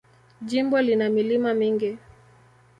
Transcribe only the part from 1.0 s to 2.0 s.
milima mingi.